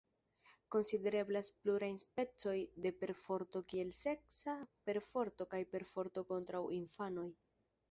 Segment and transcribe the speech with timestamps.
[0.75, 2.55] Konsidereblas pluraj specoj
[2.87, 4.57] de perforto kiel seksa
[4.91, 7.31] perforto kaj perforto kontraŭ infanoj.